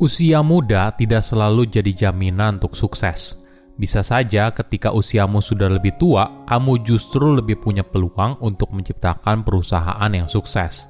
Usia 0.00 0.40
muda 0.40 0.88
tidak 0.96 1.20
selalu 1.20 1.68
jadi 1.68 1.92
jaminan 1.92 2.56
untuk 2.56 2.72
sukses. 2.72 3.36
Bisa 3.76 4.00
saja 4.00 4.48
ketika 4.48 4.96
usiamu 4.96 5.44
sudah 5.44 5.68
lebih 5.68 6.00
tua, 6.00 6.40
kamu 6.48 6.80
justru 6.80 7.36
lebih 7.36 7.60
punya 7.60 7.84
peluang 7.84 8.40
untuk 8.40 8.72
menciptakan 8.72 9.44
perusahaan 9.44 10.08
yang 10.08 10.24
sukses. 10.24 10.88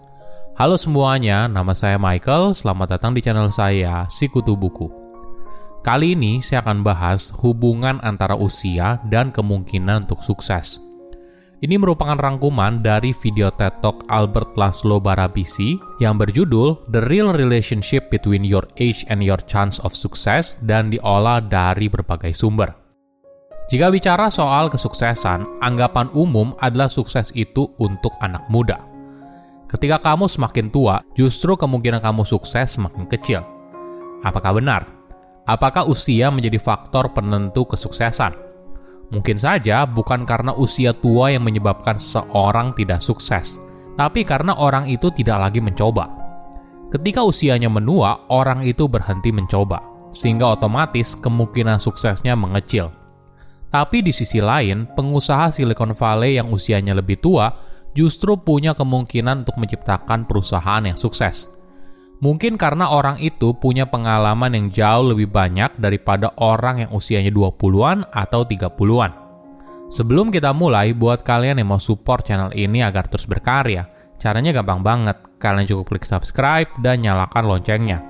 Halo 0.55 0.79
semuanya, 0.79 1.51
nama 1.51 1.75
saya 1.75 1.99
Michael. 1.99 2.55
Selamat 2.55 2.95
datang 2.95 3.11
di 3.11 3.19
channel 3.19 3.51
saya, 3.51 4.07
Sikutu 4.07 4.55
Buku. 4.55 4.87
Kali 5.83 6.15
ini 6.15 6.39
saya 6.39 6.63
akan 6.63 6.87
bahas 6.87 7.35
hubungan 7.43 7.99
antara 8.07 8.39
usia 8.39 9.03
dan 9.11 9.35
kemungkinan 9.35 10.07
untuk 10.07 10.23
sukses. 10.23 10.90
Ini 11.61 11.77
merupakan 11.77 12.17
rangkuman 12.17 12.81
dari 12.81 13.13
video 13.13 13.53
TED 13.53 13.85
Talk 13.85 14.09
Albert 14.09 14.57
Laszlo 14.57 14.97
Barabisi 14.97 15.77
yang 16.01 16.17
berjudul 16.17 16.89
The 16.89 17.05
Real 17.05 17.37
Relationship 17.37 18.09
Between 18.09 18.49
Your 18.49 18.65
Age 18.81 19.05
and 19.13 19.21
Your 19.21 19.37
Chance 19.45 19.77
of 19.85 19.93
Success 19.93 20.57
dan 20.65 20.89
diolah 20.89 21.45
dari 21.45 21.93
berbagai 21.93 22.33
sumber. 22.33 22.73
Jika 23.69 23.93
bicara 23.93 24.33
soal 24.33 24.73
kesuksesan, 24.73 25.61
anggapan 25.61 26.09
umum 26.17 26.57
adalah 26.65 26.89
sukses 26.89 27.29
itu 27.37 27.69
untuk 27.77 28.17
anak 28.25 28.49
muda. 28.49 28.81
Ketika 29.69 30.01
kamu 30.01 30.33
semakin 30.33 30.73
tua, 30.73 31.05
justru 31.13 31.61
kemungkinan 31.61 32.01
kamu 32.01 32.25
sukses 32.25 32.73
semakin 32.73 33.05
kecil. 33.05 33.45
Apakah 34.25 34.57
benar? 34.57 34.89
Apakah 35.45 35.85
usia 35.85 36.33
menjadi 36.33 36.57
faktor 36.57 37.13
penentu 37.13 37.69
kesuksesan? 37.69 38.50
Mungkin 39.11 39.43
saja 39.43 39.83
bukan 39.91 40.23
karena 40.23 40.55
usia 40.55 40.95
tua 40.95 41.35
yang 41.35 41.43
menyebabkan 41.43 41.99
seorang 41.99 42.71
tidak 42.79 43.03
sukses, 43.03 43.59
tapi 43.99 44.23
karena 44.23 44.55
orang 44.55 44.87
itu 44.87 45.11
tidak 45.11 45.51
lagi 45.51 45.59
mencoba. 45.59 46.07
Ketika 46.95 47.27
usianya 47.27 47.67
menua, 47.67 48.31
orang 48.31 48.63
itu 48.63 48.87
berhenti 48.87 49.35
mencoba, 49.35 49.83
sehingga 50.15 50.55
otomatis 50.55 51.19
kemungkinan 51.19 51.83
suksesnya 51.83 52.39
mengecil. 52.39 52.91
Tapi 53.71 54.03
di 54.03 54.11
sisi 54.11 54.43
lain, 54.43 54.91
pengusaha 54.95 55.55
Silicon 55.55 55.95
Valley 55.95 56.39
yang 56.39 56.51
usianya 56.51 56.95
lebih 56.95 57.23
tua 57.23 57.51
justru 57.95 58.39
punya 58.39 58.75
kemungkinan 58.75 59.47
untuk 59.47 59.59
menciptakan 59.59 60.27
perusahaan 60.27 60.83
yang 60.83 60.99
sukses 60.99 61.60
Mungkin 62.21 62.61
karena 62.61 62.93
orang 62.93 63.17
itu 63.17 63.57
punya 63.57 63.89
pengalaman 63.89 64.53
yang 64.53 64.67
jauh 64.69 65.17
lebih 65.17 65.33
banyak 65.33 65.73
daripada 65.81 66.29
orang 66.37 66.85
yang 66.85 66.91
usianya 66.93 67.33
20-an 67.33 68.05
atau 68.13 68.45
30-an. 68.45 69.13
Sebelum 69.89 70.29
kita 70.29 70.53
mulai, 70.53 70.93
buat 70.93 71.25
kalian 71.25 71.65
yang 71.65 71.73
mau 71.73 71.81
support 71.81 72.29
channel 72.29 72.53
ini 72.53 72.85
agar 72.85 73.09
terus 73.09 73.25
berkarya, 73.25 73.89
caranya 74.21 74.53
gampang 74.53 74.85
banget. 74.85 75.17
Kalian 75.41 75.65
cukup 75.65 75.97
klik 75.97 76.05
subscribe 76.05 76.69
dan 76.85 77.01
nyalakan 77.01 77.49
loncengnya. 77.49 78.05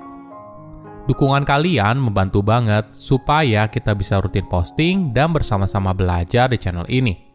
Dukungan 1.07 1.47
kalian 1.47 1.95
membantu 1.95 2.43
banget 2.43 2.91
supaya 2.91 3.71
kita 3.71 3.95
bisa 3.95 4.19
rutin 4.19 4.43
posting 4.45 5.15
dan 5.15 5.31
bersama-sama 5.31 5.95
belajar 5.95 6.51
di 6.51 6.59
channel 6.59 6.83
ini. 6.91 7.30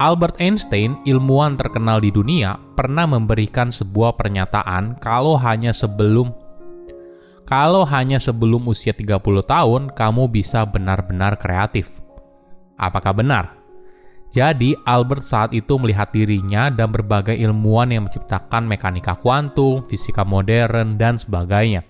Albert 0.00 0.40
Einstein, 0.40 0.96
ilmuwan 1.04 1.60
terkenal 1.60 2.00
di 2.00 2.08
dunia, 2.08 2.56
pernah 2.72 3.04
memberikan 3.04 3.68
sebuah 3.68 4.16
pernyataan 4.16 4.96
kalau 4.96 5.36
hanya 5.36 5.76
sebelum 5.76 6.32
kalau 7.44 7.84
hanya 7.84 8.16
sebelum 8.16 8.64
usia 8.64 8.96
30 8.96 9.20
tahun 9.44 9.92
kamu 9.92 10.32
bisa 10.32 10.64
benar-benar 10.64 11.36
kreatif. 11.36 12.00
Apakah 12.80 13.12
benar? 13.12 13.60
Jadi, 14.32 14.72
Albert 14.88 15.20
saat 15.20 15.50
itu 15.52 15.76
melihat 15.76 16.08
dirinya 16.16 16.72
dan 16.72 16.88
berbagai 16.88 17.36
ilmuwan 17.36 17.92
yang 17.92 18.08
menciptakan 18.08 18.64
mekanika 18.64 19.18
kuantum, 19.20 19.84
fisika 19.84 20.24
modern, 20.24 20.96
dan 20.96 21.20
sebagainya. 21.20 21.84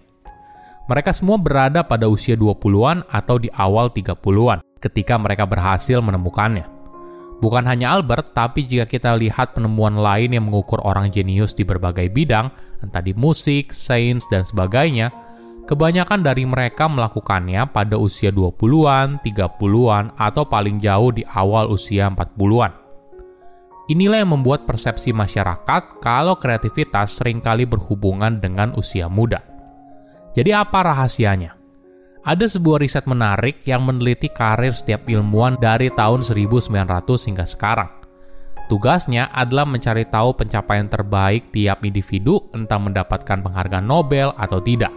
Mereka 0.91 1.15
semua 1.15 1.39
berada 1.39 1.87
pada 1.87 2.11
usia 2.11 2.35
20-an 2.35 3.07
atau 3.07 3.39
di 3.39 3.47
awal 3.55 3.93
30-an 3.95 4.67
ketika 4.83 5.15
mereka 5.15 5.47
berhasil 5.47 6.03
menemukannya. 6.03 6.80
Bukan 7.41 7.65
hanya 7.65 7.97
Albert, 7.97 8.37
tapi 8.37 8.69
jika 8.69 8.85
kita 8.85 9.17
lihat 9.17 9.57
penemuan 9.57 9.97
lain 9.97 10.37
yang 10.37 10.45
mengukur 10.45 10.77
orang 10.85 11.09
jenius 11.09 11.57
di 11.57 11.65
berbagai 11.65 12.13
bidang, 12.13 12.53
entah 12.85 13.01
di 13.01 13.17
musik, 13.17 13.73
sains, 13.73 14.29
dan 14.29 14.45
sebagainya, 14.45 15.09
kebanyakan 15.65 16.21
dari 16.21 16.45
mereka 16.45 16.85
melakukannya 16.85 17.65
pada 17.73 17.97
usia 17.97 18.29
20-an, 18.29 19.25
30-an, 19.25 20.21
atau 20.21 20.45
paling 20.45 20.85
jauh 20.85 21.17
di 21.17 21.25
awal 21.33 21.73
usia 21.73 22.13
40-an. 22.13 22.77
Inilah 23.89 24.23
yang 24.23 24.37
membuat 24.37 24.69
persepsi 24.69 25.11
masyarakat 25.11 25.99
kalau 26.05 26.37
kreativitas 26.37 27.19
sering 27.19 27.41
kali 27.41 27.65
berhubungan 27.65 28.37
dengan 28.37 28.77
usia 28.77 29.09
muda. 29.09 29.43
Jadi 30.37 30.55
apa 30.55 30.79
rahasianya? 30.87 31.60
Ada 32.21 32.53
sebuah 32.53 32.85
riset 32.85 33.09
menarik 33.09 33.65
yang 33.65 33.81
meneliti 33.89 34.29
karir 34.29 34.77
setiap 34.77 35.09
ilmuwan 35.09 35.57
dari 35.57 35.89
tahun 35.89 36.21
1900 36.21 36.69
hingga 37.33 37.49
sekarang. 37.49 37.89
Tugasnya 38.69 39.33
adalah 39.33 39.65
mencari 39.65 40.05
tahu 40.05 40.37
pencapaian 40.37 40.85
terbaik 40.87 41.49
tiap 41.49 41.81
individu, 41.81 42.45
entah 42.53 42.77
mendapatkan 42.77 43.41
penghargaan 43.41 43.83
Nobel 43.83 44.37
atau 44.37 44.61
tidak. 44.61 44.93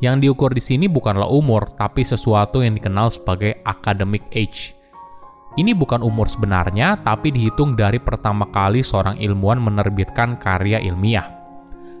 Yang 0.00 0.24
diukur 0.24 0.50
di 0.56 0.62
sini 0.64 0.88
bukanlah 0.88 1.28
umur, 1.28 1.68
tapi 1.76 2.02
sesuatu 2.02 2.64
yang 2.64 2.80
dikenal 2.80 3.12
sebagai 3.12 3.60
academic 3.68 4.24
age. 4.32 4.72
Ini 5.54 5.76
bukan 5.76 6.00
umur 6.00 6.32
sebenarnya, 6.32 6.98
tapi 7.04 7.28
dihitung 7.28 7.76
dari 7.76 8.00
pertama 8.00 8.48
kali 8.48 8.80
seorang 8.80 9.20
ilmuwan 9.20 9.60
menerbitkan 9.60 10.40
karya 10.40 10.80
ilmiah. 10.80 11.37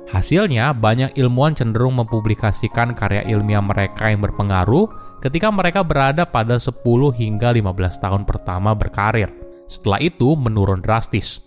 Hasilnya, 0.08 0.72
banyak 0.72 1.20
ilmuwan 1.20 1.52
cenderung 1.52 2.00
mempublikasikan 2.00 2.96
karya 2.96 3.28
ilmiah 3.28 3.60
mereka 3.60 4.08
yang 4.08 4.24
berpengaruh 4.24 4.88
ketika 5.20 5.52
mereka 5.52 5.84
berada 5.84 6.24
pada 6.24 6.56
10 6.56 6.80
hingga 7.12 7.52
15 7.52 8.00
tahun 8.00 8.22
pertama 8.24 8.72
berkarir. 8.72 9.28
Setelah 9.68 10.00
itu 10.00 10.32
menurun 10.32 10.80
drastis. 10.80 11.44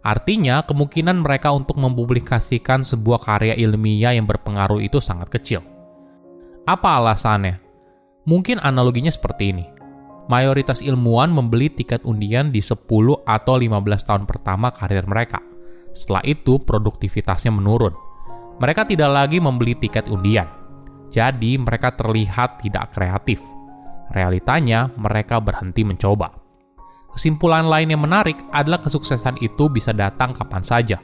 Artinya, 0.00 0.64
kemungkinan 0.64 1.20
mereka 1.20 1.52
untuk 1.52 1.76
mempublikasikan 1.76 2.80
sebuah 2.80 3.20
karya 3.20 3.52
ilmiah 3.60 4.16
yang 4.16 4.24
berpengaruh 4.24 4.80
itu 4.80 4.96
sangat 4.96 5.28
kecil. 5.28 5.60
Apa 6.64 7.04
alasannya? 7.04 7.60
Mungkin 8.24 8.64
analoginya 8.64 9.12
seperti 9.12 9.52
ini. 9.52 9.68
Mayoritas 10.32 10.80
ilmuwan 10.80 11.28
membeli 11.36 11.68
tiket 11.68 12.08
undian 12.08 12.48
di 12.48 12.64
10 12.64 12.80
atau 13.28 13.54
15 13.60 14.08
tahun 14.08 14.24
pertama 14.24 14.72
karir 14.72 15.04
mereka 15.04 15.49
setelah 15.90 16.22
itu, 16.22 16.62
produktivitasnya 16.62 17.50
menurun. 17.50 17.94
Mereka 18.60 18.86
tidak 18.86 19.10
lagi 19.10 19.40
membeli 19.40 19.72
tiket 19.74 20.06
undian, 20.06 20.46
jadi 21.08 21.56
mereka 21.56 21.96
terlihat 21.96 22.60
tidak 22.62 22.92
kreatif. 22.92 23.40
Realitanya, 24.12 24.90
mereka 24.98 25.40
berhenti 25.40 25.82
mencoba. 25.86 26.34
Kesimpulan 27.10 27.66
lain 27.66 27.90
yang 27.90 28.02
menarik 28.06 28.38
adalah 28.54 28.78
kesuksesan 28.78 29.42
itu 29.42 29.66
bisa 29.66 29.90
datang 29.90 30.30
kapan 30.30 30.62
saja. 30.62 30.98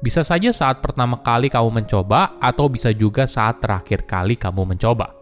Bisa 0.00 0.20
saja 0.20 0.52
saat 0.52 0.84
pertama 0.84 1.20
kali 1.20 1.48
kamu 1.48 1.82
mencoba, 1.84 2.36
atau 2.40 2.68
bisa 2.68 2.92
juga 2.92 3.24
saat 3.24 3.60
terakhir 3.60 4.04
kali 4.04 4.36
kamu 4.36 4.76
mencoba. 4.76 5.12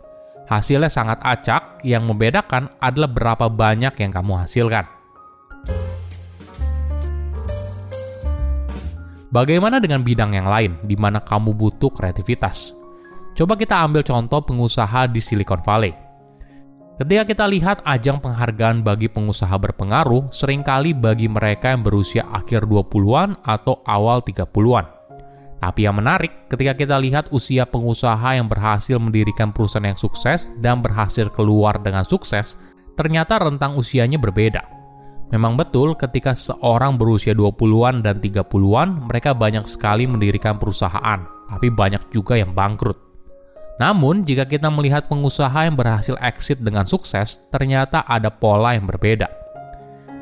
Hasilnya 0.50 0.90
sangat 0.90 1.22
acak, 1.22 1.80
yang 1.86 2.04
membedakan 2.04 2.68
adalah 2.82 3.08
berapa 3.08 3.46
banyak 3.46 3.94
yang 3.96 4.10
kamu 4.10 4.42
hasilkan. 4.42 4.84
Bagaimana 9.32 9.80
dengan 9.80 10.04
bidang 10.04 10.36
yang 10.36 10.44
lain 10.44 10.76
di 10.84 10.92
mana 10.92 11.16
kamu 11.24 11.56
butuh 11.56 11.88
kreativitas? 11.88 12.76
Coba 13.32 13.56
kita 13.56 13.80
ambil 13.80 14.04
contoh 14.04 14.44
pengusaha 14.44 15.08
di 15.08 15.24
Silicon 15.24 15.64
Valley. 15.64 15.96
Ketika 17.00 17.24
kita 17.24 17.44
lihat 17.48 17.80
ajang 17.88 18.20
penghargaan 18.20 18.84
bagi 18.84 19.08
pengusaha 19.08 19.56
berpengaruh, 19.56 20.28
sering 20.28 20.60
kali 20.60 20.92
bagi 20.92 21.32
mereka 21.32 21.72
yang 21.72 21.80
berusia 21.80 22.28
akhir 22.28 22.68
20-an 22.68 23.40
atau 23.40 23.80
awal 23.88 24.20
30-an. 24.20 24.84
Tapi 25.64 25.80
yang 25.80 25.96
menarik, 25.96 26.52
ketika 26.52 26.76
kita 26.76 27.00
lihat 27.00 27.32
usia 27.32 27.64
pengusaha 27.64 28.36
yang 28.36 28.52
berhasil 28.52 29.00
mendirikan 29.00 29.48
perusahaan 29.48 29.88
yang 29.88 29.96
sukses 29.96 30.52
dan 30.60 30.84
berhasil 30.84 31.32
keluar 31.32 31.80
dengan 31.80 32.04
sukses, 32.04 32.60
ternyata 33.00 33.40
rentang 33.40 33.80
usianya 33.80 34.20
berbeda. 34.20 34.60
Memang 35.32 35.56
betul 35.56 35.96
ketika 35.96 36.36
seorang 36.36 37.00
berusia 37.00 37.32
20-an 37.32 38.04
dan 38.04 38.20
30-an, 38.20 39.08
mereka 39.08 39.32
banyak 39.32 39.64
sekali 39.64 40.04
mendirikan 40.04 40.60
perusahaan, 40.60 41.24
tapi 41.48 41.72
banyak 41.72 42.12
juga 42.12 42.36
yang 42.36 42.52
bangkrut. 42.52 43.00
Namun, 43.80 44.28
jika 44.28 44.44
kita 44.44 44.68
melihat 44.68 45.08
pengusaha 45.08 45.64
yang 45.64 45.74
berhasil 45.74 46.20
exit 46.20 46.60
dengan 46.60 46.84
sukses, 46.84 47.48
ternyata 47.48 48.04
ada 48.04 48.28
pola 48.28 48.76
yang 48.76 48.84
berbeda. 48.84 49.26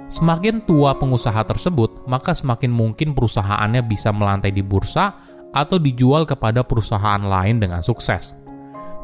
Semakin 0.08 0.62
tua 0.64 0.94
pengusaha 0.94 1.42
tersebut, 1.42 2.06
maka 2.08 2.32
semakin 2.32 2.72
mungkin 2.72 3.12
perusahaannya 3.12 3.82
bisa 3.84 4.14
melantai 4.14 4.54
di 4.54 4.62
bursa 4.62 5.14
atau 5.50 5.76
dijual 5.82 6.24
kepada 6.24 6.62
perusahaan 6.62 7.20
lain 7.20 7.58
dengan 7.58 7.82
sukses. 7.82 8.39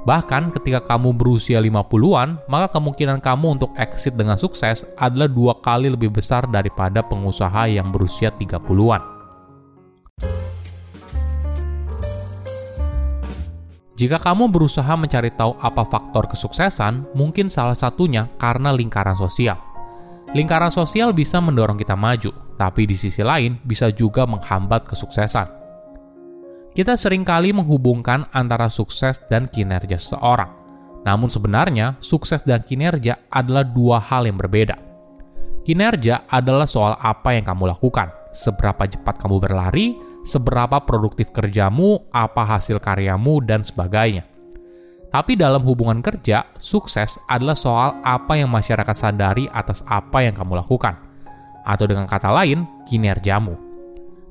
Bahkan 0.07 0.55
ketika 0.55 0.87
kamu 0.87 1.19
berusia 1.19 1.59
50-an, 1.59 2.39
maka 2.47 2.79
kemungkinan 2.79 3.19
kamu 3.19 3.59
untuk 3.59 3.75
exit 3.75 4.15
dengan 4.15 4.39
sukses 4.39 4.87
adalah 4.95 5.27
dua 5.27 5.59
kali 5.59 5.91
lebih 5.91 6.15
besar 6.15 6.47
daripada 6.47 7.03
pengusaha 7.03 7.67
yang 7.67 7.91
berusia 7.91 8.31
30-an. 8.31 9.03
Jika 13.99 14.23
kamu 14.23 14.47
berusaha 14.47 14.95
mencari 14.95 15.35
tahu 15.35 15.59
apa 15.59 15.83
faktor 15.83 16.31
kesuksesan, 16.31 17.11
mungkin 17.19 17.51
salah 17.51 17.75
satunya 17.75 18.31
karena 18.39 18.71
lingkaran 18.71 19.19
sosial. 19.19 19.59
Lingkaran 20.39 20.71
sosial 20.71 21.11
bisa 21.11 21.43
mendorong 21.43 21.83
kita 21.83 21.99
maju, 21.99 22.31
tapi 22.55 22.87
di 22.87 22.95
sisi 22.95 23.27
lain 23.27 23.59
bisa 23.67 23.91
juga 23.91 24.23
menghambat 24.23 24.87
kesuksesan. 24.87 25.66
Kita 26.77 26.93
sering 26.93 27.25
kali 27.25 27.57
menghubungkan 27.57 28.29
antara 28.37 28.69
sukses 28.69 29.25
dan 29.33 29.49
kinerja 29.49 29.97
seseorang. 29.97 30.53
Namun 31.09 31.33
sebenarnya, 31.33 31.97
sukses 32.05 32.45
dan 32.45 32.61
kinerja 32.61 33.17
adalah 33.33 33.65
dua 33.65 33.97
hal 33.97 34.29
yang 34.29 34.37
berbeda. 34.37 34.77
Kinerja 35.65 36.29
adalah 36.29 36.69
soal 36.69 36.93
apa 37.01 37.33
yang 37.33 37.49
kamu 37.49 37.73
lakukan, 37.73 38.13
seberapa 38.37 38.85
cepat 38.85 39.17
kamu 39.17 39.41
berlari, 39.41 39.97
seberapa 40.29 40.77
produktif 40.85 41.33
kerjamu, 41.33 42.13
apa 42.13 42.45
hasil 42.45 42.77
karyamu, 42.77 43.41
dan 43.41 43.65
sebagainya. 43.65 44.29
Tapi 45.09 45.33
dalam 45.33 45.65
hubungan 45.65 46.05
kerja, 46.05 46.45
sukses 46.61 47.17
adalah 47.25 47.57
soal 47.57 47.97
apa 48.05 48.37
yang 48.37 48.53
masyarakat 48.53 48.93
sadari 48.93 49.49
atas 49.49 49.81
apa 49.89 50.29
yang 50.29 50.37
kamu 50.37 50.61
lakukan. 50.61 50.93
Atau 51.65 51.89
dengan 51.89 52.05
kata 52.05 52.29
lain, 52.37 52.69
kinerjamu. 52.85 53.66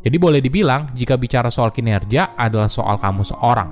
Jadi 0.06 0.18
boleh 0.22 0.38
dibilang, 0.38 0.94
jika 0.94 1.18
bicara 1.18 1.50
soal 1.50 1.74
kinerja 1.74 2.38
adalah 2.38 2.70
soal 2.70 3.02
kamu 3.02 3.26
seorang. 3.26 3.70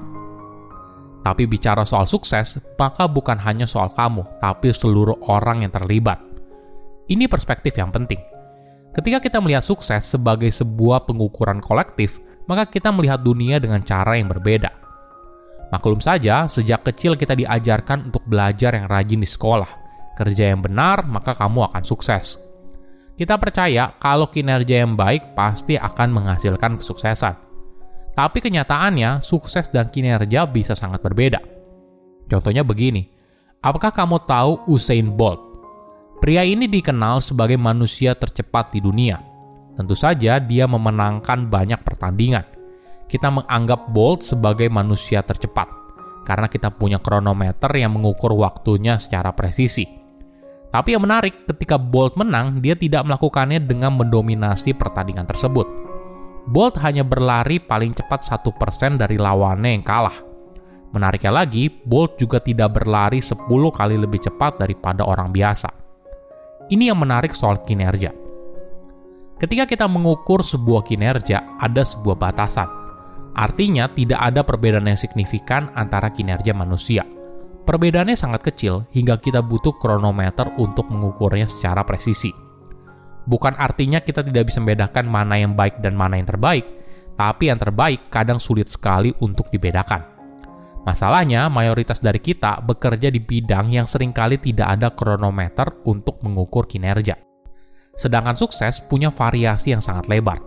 Tapi 1.21 1.45
bicara 1.45 1.85
soal 1.85 2.09
sukses, 2.09 2.57
maka 2.75 3.05
bukan 3.05 3.37
hanya 3.37 3.69
soal 3.69 3.93
kamu, 3.93 4.25
tapi 4.41 4.73
seluruh 4.73 5.29
orang 5.29 5.61
yang 5.61 5.71
terlibat. 5.71 6.17
Ini 7.05 7.29
perspektif 7.29 7.77
yang 7.77 7.93
penting 7.93 8.33
Ketika 8.93 9.17
kita 9.17 9.41
melihat 9.41 9.65
sukses 9.65 10.05
sebagai 10.05 10.53
sebuah 10.53 11.09
pengukuran 11.09 11.57
kolektif, 11.65 12.21
maka 12.45 12.69
kita 12.69 12.93
melihat 12.93 13.25
dunia 13.25 13.57
dengan 13.57 13.81
cara 13.81 14.21
yang 14.21 14.29
berbeda. 14.29 14.69
Maklum 15.73 15.97
saja, 15.97 16.45
sejak 16.45 16.85
kecil 16.85 17.17
kita 17.17 17.33
diajarkan 17.33 18.13
untuk 18.13 18.21
belajar 18.29 18.77
yang 18.77 18.85
rajin 18.85 19.25
di 19.25 19.25
sekolah. 19.25 19.81
Kerja 20.13 20.53
yang 20.53 20.61
benar, 20.61 21.09
maka 21.09 21.33
kamu 21.33 21.73
akan 21.73 21.81
sukses. 21.81 22.37
Kita 23.13 23.37
percaya 23.37 23.93
kalau 24.01 24.25
kinerja 24.25 24.81
yang 24.81 24.97
baik 24.97 25.37
pasti 25.37 25.77
akan 25.77 26.09
menghasilkan 26.17 26.81
kesuksesan. 26.81 27.35
Tapi 28.13 28.37
kenyataannya, 28.41 29.21
sukses 29.21 29.69
dan 29.69 29.89
kinerja 29.89 30.45
bisa 30.49 30.73
sangat 30.73 31.01
berbeda. 31.01 31.41
Contohnya 32.29 32.65
begini, 32.65 33.09
apakah 33.61 33.93
kamu 33.93 34.25
tahu 34.25 34.65
Usain 34.69 35.13
Bolt? 35.13 35.41
Pria 36.21 36.45
ini 36.45 36.69
dikenal 36.69 37.21
sebagai 37.21 37.57
manusia 37.57 38.17
tercepat 38.17 38.73
di 38.73 38.79
dunia. 38.81 39.21
Tentu 39.73 39.97
saja 39.97 40.37
dia 40.37 40.65
memenangkan 40.69 41.49
banyak 41.49 41.81
pertandingan. 41.81 42.45
Kita 43.09 43.29
menganggap 43.29 43.89
Bolt 43.93 44.25
sebagai 44.25 44.69
manusia 44.73 45.21
tercepat 45.21 45.69
karena 46.23 46.47
kita 46.47 46.71
punya 46.71 46.97
kronometer 47.03 47.69
yang 47.75 47.93
mengukur 47.93 48.33
waktunya 48.33 48.97
secara 48.97 49.35
presisi. 49.35 50.02
Tapi 50.73 50.97
yang 50.97 51.05
menarik, 51.05 51.45
ketika 51.45 51.77
Bolt 51.77 52.17
menang, 52.17 52.57
dia 52.57 52.73
tidak 52.73 53.05
melakukannya 53.05 53.61
dengan 53.61 53.93
mendominasi 53.93 54.73
pertandingan 54.73 55.29
tersebut. 55.29 55.69
Bolt 56.49 56.81
hanya 56.81 57.05
berlari 57.05 57.61
paling 57.61 57.93
cepat 57.93 58.25
satu 58.25 58.49
persen 58.57 58.97
dari 58.97 59.21
lawannya 59.21 59.69
yang 59.69 59.85
kalah. 59.85 60.17
Menariknya 60.89 61.29
lagi, 61.29 61.69
Bolt 61.69 62.17
juga 62.17 62.41
tidak 62.41 62.81
berlari 62.81 63.21
10 63.21 63.45
kali 63.69 64.01
lebih 64.01 64.25
cepat 64.25 64.57
daripada 64.57 65.05
orang 65.05 65.29
biasa. 65.29 65.69
Ini 66.73 66.89
yang 66.89 66.97
menarik 66.97 67.37
soal 67.37 67.61
kinerja. 67.61 68.09
Ketika 69.37 69.69
kita 69.69 69.85
mengukur 69.85 70.41
sebuah 70.41 70.81
kinerja, 70.81 71.61
ada 71.61 71.85
sebuah 71.85 72.17
batasan. 72.17 72.69
Artinya, 73.37 73.89
tidak 73.93 74.21
ada 74.21 74.41
perbedaan 74.41 74.89
yang 74.89 74.97
signifikan 74.97 75.69
antara 75.77 76.09
kinerja 76.09 76.53
manusia. 76.53 77.05
Perbedaannya 77.63 78.19
sangat 78.19 78.43
kecil 78.43 78.83
hingga 78.91 79.15
kita 79.15 79.39
butuh 79.39 79.79
kronometer 79.79 80.51
untuk 80.59 80.91
mengukurnya 80.91 81.47
secara 81.47 81.87
presisi. 81.87 82.27
Bukan 83.23 83.55
artinya 83.55 84.03
kita 84.03 84.19
tidak 84.19 84.51
bisa 84.51 84.59
membedakan 84.59 85.07
mana 85.07 85.39
yang 85.39 85.55
baik 85.55 85.79
dan 85.79 85.95
mana 85.95 86.19
yang 86.19 86.27
terbaik, 86.27 86.67
tapi 87.15 87.47
yang 87.47 87.55
terbaik 87.55 88.11
kadang 88.11 88.35
sulit 88.35 88.67
sekali 88.67 89.15
untuk 89.23 89.47
dibedakan. 89.47 90.03
Masalahnya, 90.83 91.47
mayoritas 91.47 92.03
dari 92.03 92.19
kita 92.19 92.59
bekerja 92.59 93.07
di 93.07 93.23
bidang 93.23 93.71
yang 93.71 93.87
sering 93.87 94.11
kali 94.11 94.35
tidak 94.35 94.67
ada 94.67 94.91
kronometer 94.91 95.79
untuk 95.87 96.19
mengukur 96.19 96.67
kinerja. 96.67 97.15
Sedangkan 97.95 98.35
sukses 98.35 98.83
punya 98.83 99.07
variasi 99.07 99.71
yang 99.71 99.79
sangat 99.79 100.11
lebar. 100.11 100.43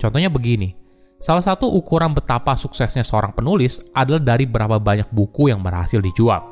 Contohnya 0.00 0.32
begini, 0.32 0.72
salah 1.18 1.42
satu 1.42 1.66
ukuran 1.66 2.14
betapa 2.14 2.54
suksesnya 2.54 3.02
seorang 3.02 3.34
penulis 3.34 3.82
adalah 3.94 4.22
dari 4.22 4.46
berapa 4.46 4.78
banyak 4.78 5.10
buku 5.10 5.50
yang 5.50 5.62
berhasil 5.62 5.98
dijual. 5.98 6.42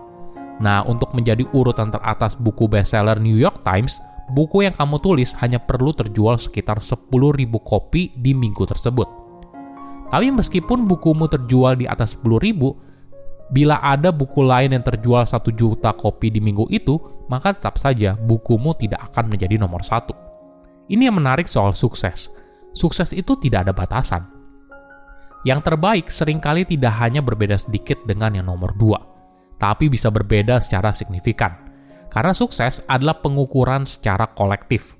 Nah, 0.58 0.82
untuk 0.84 1.12
menjadi 1.12 1.44
urutan 1.52 1.92
teratas 1.92 2.34
buku 2.34 2.66
bestseller 2.66 3.18
New 3.22 3.36
York 3.36 3.62
Times, 3.62 4.02
buku 4.32 4.66
yang 4.66 4.74
kamu 4.74 4.98
tulis 4.98 5.36
hanya 5.44 5.60
perlu 5.60 5.92
terjual 5.92 6.40
sekitar 6.40 6.80
10.000 6.80 7.10
kopi 7.60 8.12
di 8.16 8.32
minggu 8.32 8.64
tersebut. 8.64 9.08
Tapi 10.06 10.30
meskipun 10.32 10.86
bukumu 10.86 11.28
terjual 11.28 11.76
di 11.76 11.84
atas 11.84 12.16
10.000, 12.18 12.86
Bila 13.46 13.78
ada 13.78 14.10
buku 14.10 14.42
lain 14.42 14.74
yang 14.74 14.82
terjual 14.82 15.22
satu 15.22 15.54
juta 15.54 15.94
kopi 15.94 16.34
di 16.34 16.42
minggu 16.42 16.66
itu, 16.66 16.98
maka 17.30 17.54
tetap 17.54 17.78
saja 17.78 18.18
bukumu 18.18 18.74
tidak 18.74 19.06
akan 19.12 19.30
menjadi 19.30 19.54
nomor 19.54 19.86
satu. 19.86 20.14
Ini 20.90 21.10
yang 21.10 21.22
menarik 21.22 21.46
soal 21.46 21.70
sukses. 21.70 22.26
Sukses 22.74 23.14
itu 23.14 23.38
tidak 23.38 23.70
ada 23.70 23.72
batasan. 23.74 24.35
Yang 25.46 25.70
terbaik 25.70 26.10
sering 26.10 26.43
kali 26.43 26.66
tidak 26.66 26.98
hanya 26.98 27.22
berbeda 27.22 27.54
sedikit 27.54 28.02
dengan 28.02 28.34
yang 28.34 28.50
nomor 28.50 28.75
dua, 28.75 28.98
tapi 29.62 29.87
bisa 29.87 30.10
berbeda 30.10 30.58
secara 30.58 30.90
signifikan. 30.90 31.54
Karena 32.10 32.34
sukses 32.34 32.82
adalah 32.90 33.22
pengukuran 33.22 33.87
secara 33.87 34.26
kolektif. 34.34 34.98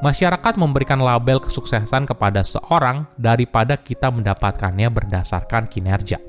Masyarakat 0.00 0.56
memberikan 0.56 0.96
label 0.96 1.44
kesuksesan 1.44 2.08
kepada 2.08 2.40
seorang 2.40 3.04
daripada 3.20 3.76
kita 3.76 4.08
mendapatkannya 4.08 4.88
berdasarkan 4.88 5.68
kinerja. 5.68 6.24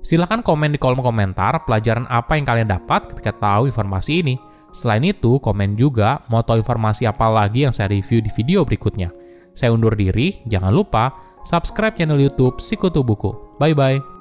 Silahkan 0.00 0.40
komen 0.40 0.72
di 0.72 0.80
kolom 0.80 1.04
komentar 1.04 1.68
pelajaran 1.68 2.08
apa 2.08 2.40
yang 2.40 2.48
kalian 2.48 2.72
dapat 2.72 3.12
ketika 3.12 3.36
tahu 3.36 3.68
informasi 3.68 4.24
ini. 4.24 4.34
Selain 4.72 5.04
itu, 5.04 5.36
komen 5.44 5.76
juga 5.76 6.24
mau 6.32 6.40
tahu 6.40 6.64
informasi 6.64 7.04
apa 7.04 7.28
lagi 7.28 7.68
yang 7.68 7.72
saya 7.76 7.92
review 7.92 8.24
di 8.24 8.32
video 8.32 8.64
berikutnya. 8.64 9.12
Saya 9.52 9.76
undur 9.76 9.92
diri, 9.92 10.40
jangan 10.48 10.72
lupa 10.72 11.31
subscribe 11.44 11.96
channel 11.96 12.20
YouTube 12.20 12.60
Sikutu 12.60 13.02
Buku. 13.04 13.34
Bye 13.58 13.74
bye. 13.74 14.11